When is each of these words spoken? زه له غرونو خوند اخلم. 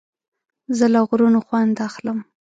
زه 0.77 0.85
له 0.93 0.99
غرونو 1.09 1.39
خوند 1.47 1.75
اخلم. 1.87 2.17